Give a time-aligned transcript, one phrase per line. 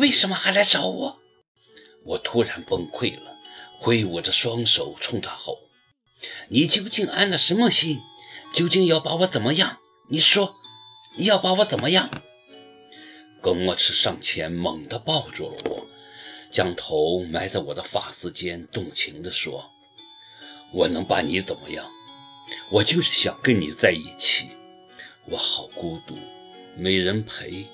[0.00, 1.20] 为什么还来找我？
[2.06, 3.36] 我突然崩溃了，
[3.78, 5.58] 挥舞着双手冲他吼
[6.48, 8.00] ：“你究竟安了什么心？
[8.54, 9.78] 究竟要把我怎么样？
[10.08, 10.54] 你说，
[11.18, 12.10] 你要把我怎么样？”
[13.42, 15.86] 耿墨池上前猛地抱住了我，
[16.50, 19.70] 将头埋在我的发丝间，动情地说
[20.72, 21.86] ：“我能把你怎么样？
[22.70, 24.48] 我就是想跟你在一起。
[25.26, 26.14] 我好孤独，
[26.74, 27.66] 没人陪，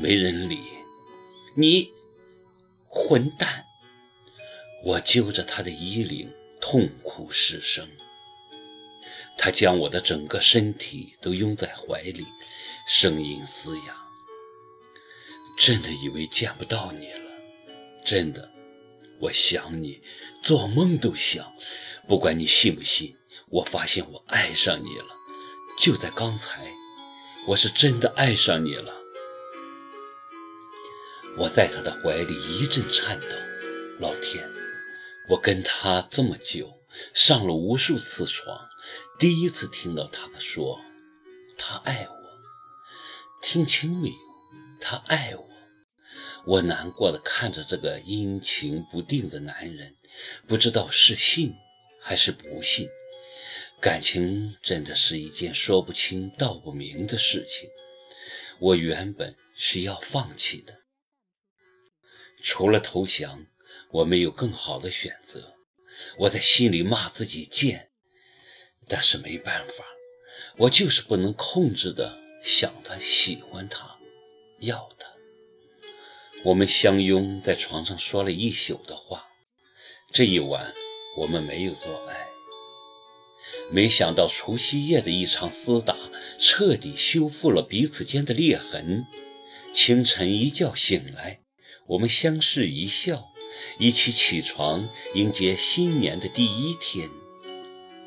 [0.00, 0.60] 没人理。
[1.54, 1.90] 你，
[2.88, 3.66] 混蛋！”
[4.84, 7.88] 我揪着他的衣领，痛哭失声。
[9.38, 12.26] 他将我的整个身体都拥在怀里，
[12.86, 13.96] 声音嘶哑
[15.58, 17.30] ：“真的以为见不到你了？
[18.04, 18.52] 真的，
[19.20, 20.02] 我想你，
[20.42, 21.52] 做梦都想。
[22.08, 23.16] 不管你信不信，
[23.48, 25.06] 我发现我爱上你了。
[25.78, 26.72] 就在刚才，
[27.46, 29.01] 我是真的爱上你了。”
[31.38, 33.26] 我在他的怀里一阵颤抖，
[34.00, 34.46] 老天！
[35.30, 36.70] 我跟他这么久，
[37.14, 38.58] 上了无数次床，
[39.18, 40.78] 第一次听到他说
[41.56, 42.14] 他爱我，
[43.42, 44.14] 听清没有？
[44.78, 45.48] 他爱我。
[46.44, 49.96] 我难过的看着这个阴晴不定的男人，
[50.46, 51.54] 不知道是信
[52.02, 52.88] 还是不信。
[53.80, 57.70] 感情真的是一件说不清道不明的事情。
[58.58, 60.81] 我原本是要放弃的，
[62.42, 63.46] 除了投降。
[63.90, 65.54] 我没有更好的选择，
[66.16, 67.90] 我在心里骂自己贱，
[68.88, 69.84] 但是没办法，
[70.56, 73.98] 我就是不能控制的想他、喜欢他、
[74.60, 75.06] 要他。
[76.42, 79.26] 我们相拥在床上说了一宿的话，
[80.10, 80.72] 这一晚
[81.18, 82.26] 我们没有做爱。
[83.70, 85.94] 没想到除夕夜的一场厮打，
[86.40, 89.04] 彻底修复了彼此间的裂痕。
[89.74, 91.41] 清晨一觉醒来，
[91.86, 93.28] 我们相视一笑。
[93.78, 97.10] 一起起床迎接新年的第一天，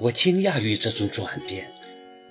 [0.00, 1.72] 我惊讶于这种转变。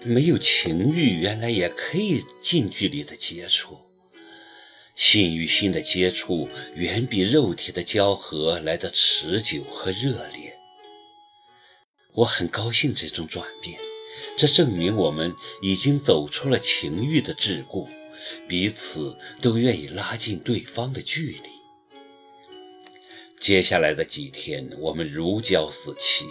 [0.03, 3.79] 没有情欲，原来也可以近距离的接触。
[4.94, 10.57] 心与心的接触远比肉体的交合来的持久和热烈。
[12.13, 13.79] 我很高兴这种转变，
[14.38, 17.88] 这证明我们已经走出了情欲的桎梏，
[18.47, 21.50] 彼此都愿意拉近对方的距离。
[23.39, 26.25] 接下来的几天，我们如胶似漆。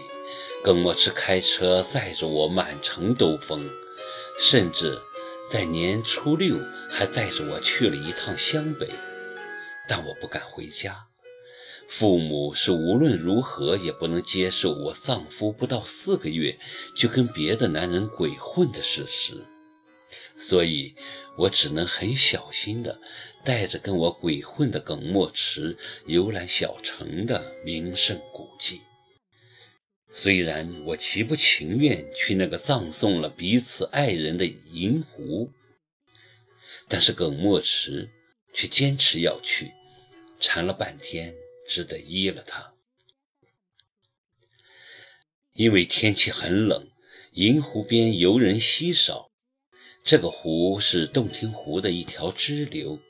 [0.65, 3.63] 耿墨池开车载着我满城兜风，
[4.41, 4.99] 甚至
[5.49, 6.57] 在年初六
[6.91, 8.89] 还载着我去了一趟湘北。
[9.89, 11.07] 但我不敢回家，
[11.89, 16.59] 父母是无论如何也不能接受我丧夫不到四个月
[16.97, 19.47] 就跟别的男人鬼混的事实。
[20.37, 20.97] 所以，
[21.39, 23.01] 我只能很小心地
[23.45, 25.77] 带着跟我鬼混的耿墨池
[26.07, 28.81] 游览小城的名胜古迹。
[30.11, 35.51] 虽然我极不情愿去那个葬送了彼此爱人的银湖，
[36.89, 38.09] 但是耿墨池
[38.55, 39.73] 却坚持要去，
[40.41, 41.35] 缠了半天，
[41.69, 42.73] 只得依了他。
[45.53, 46.89] 因为天气很冷，
[47.33, 49.31] 银湖边游人稀少。
[50.07, 53.01] 这个湖是洞庭湖的一条支流，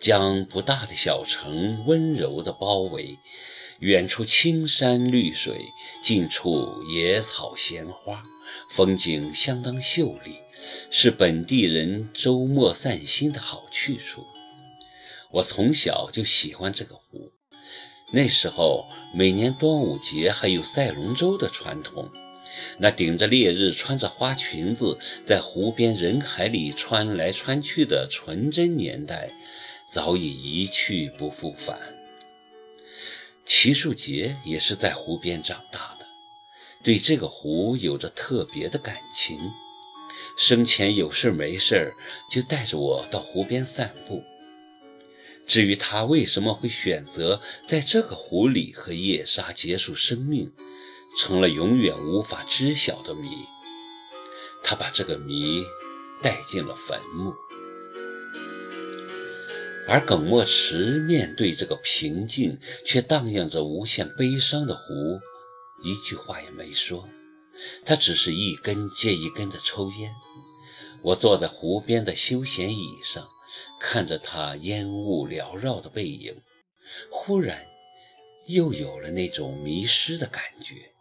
[0.00, 3.18] 将不大的小城温柔地包围。
[3.80, 5.66] 远处青山绿水，
[6.02, 8.22] 近处野草鲜花，
[8.70, 10.38] 风景相当秀丽，
[10.90, 14.24] 是本地人周末散心的好去处。
[15.32, 17.32] 我从小就喜欢这个湖，
[18.14, 22.10] 那时候每年端午节还有赛龙舟的传统。
[22.78, 29.30] 那顶着烈日、穿着花裙子，在湖边人海里穿来穿去的纯真年代，
[29.90, 31.78] 早已一去不复返。
[33.44, 36.06] 齐树杰也是在湖边长大的，
[36.84, 39.38] 对这个湖有着特别的感情。
[40.38, 41.92] 生前有事没事
[42.30, 44.22] 就带着我到湖边散步。
[45.46, 50.52] 至于他为什么会选择在这个湖里和夜莎结束生命？
[51.18, 53.46] 成了永远无法知晓的谜，
[54.62, 55.62] 他把这个谜
[56.22, 57.32] 带进了坟墓，
[59.88, 64.82] 而耿墨池面对这个平静却荡漾着无限悲伤的湖，
[65.82, 67.08] 一句话也没说，
[67.84, 70.14] 他只是一根接一根的抽烟。
[71.02, 73.26] 我坐在湖边的休闲椅上，
[73.80, 76.40] 看着他烟雾缭绕的背影，
[77.10, 77.66] 忽然
[78.46, 80.92] 又有了那种迷失的感觉。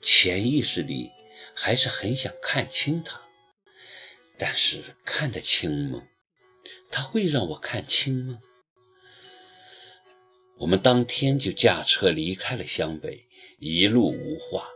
[0.00, 1.10] 潜意识里
[1.54, 3.20] 还是很想看清他，
[4.38, 6.02] 但是看得清吗？
[6.90, 8.38] 他会让我看清吗？
[10.58, 13.26] 我们当天就驾车离开了湘北，
[13.58, 14.68] 一路无话。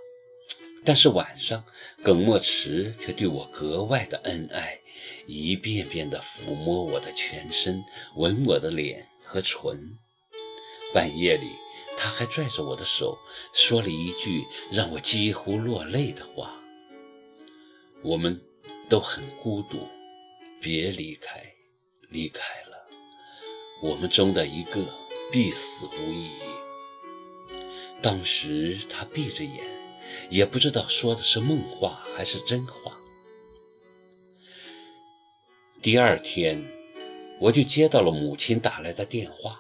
[0.87, 1.65] 但是晚上，
[2.03, 4.79] 耿墨池却对我格外的恩爱，
[5.27, 7.83] 一遍遍地抚摸我的全身，
[8.17, 9.99] 吻我的脸和唇。
[10.93, 11.49] 半夜里，
[11.97, 13.19] 他还拽着我的手，
[13.53, 16.61] 说了一句让我几乎落泪的话
[18.03, 18.41] ：“我们
[18.89, 19.87] 都很孤独，
[20.61, 21.43] 别离开，
[22.11, 22.89] 离开了，
[23.83, 24.85] 我们中的一个
[25.33, 26.31] 必死无疑。”
[28.03, 29.85] 当时他闭着眼。
[30.29, 32.97] 也不知道说的是梦话还是真话。
[35.81, 36.63] 第二天，
[37.41, 39.59] 我就接到了母亲打来的电话，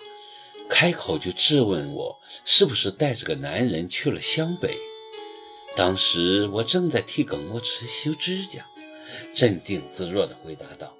[0.69, 4.76] 开口就质问我是不是带着个男人去了湘北。
[5.76, 8.66] 当时我正在替耿墨池修指甲，
[9.34, 10.96] 镇定自若地回答道：“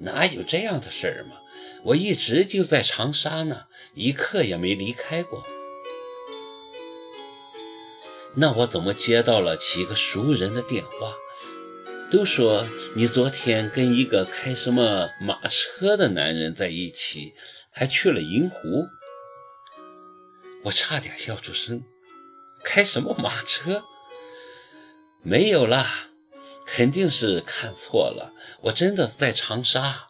[0.00, 1.36] 哪有这样的事儿嘛？
[1.84, 3.64] 我一直就在长沙呢，
[3.94, 5.44] 一刻也没离开过。”
[8.36, 11.14] 那我怎么接到了几个熟人的电话？
[12.10, 12.66] 都说
[12.96, 17.34] 你昨天跟一个开什么马车的男人在一起，
[17.70, 18.56] 还去了银湖。
[20.64, 21.84] 我差点笑出声。
[22.64, 23.82] 开什么马车？
[25.22, 26.08] 没有啦，
[26.64, 28.32] 肯定是看错了。
[28.62, 30.08] 我真的在长沙，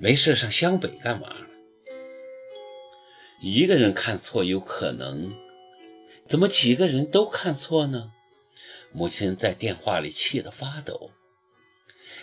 [0.00, 1.28] 没事上湘北干嘛？
[3.40, 5.30] 一个人看错有可能。
[6.28, 8.10] 怎么几个人都看错呢？
[8.92, 11.12] 母亲在电话里气得发抖。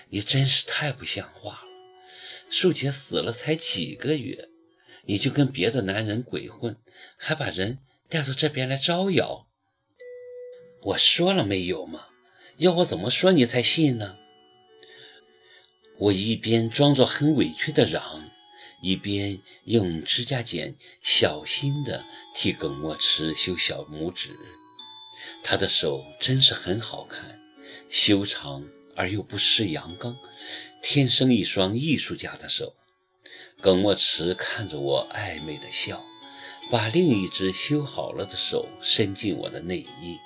[0.09, 1.67] 你真是太不像话了！
[2.49, 4.49] 树姐死了才几个月，
[5.05, 6.77] 你就跟别的男人鬼混，
[7.17, 9.47] 还把人带到这边来招摇。
[10.81, 12.07] 我说了没有吗？
[12.57, 14.17] 要我怎么说你才信呢？
[15.97, 18.31] 我一边装作很委屈的嚷。
[18.79, 22.05] 一边用指甲剪小心地
[22.35, 24.29] 替耿墨池修小拇指，
[25.43, 27.41] 他的手真是很好看，
[27.89, 28.63] 修长
[28.97, 30.17] 而又不失阳刚，
[30.81, 32.73] 天生一双艺术家的手。
[33.61, 36.03] 耿墨池看着我暧昧的笑，
[36.71, 40.17] 把另一只修好了的手伸进我的内衣，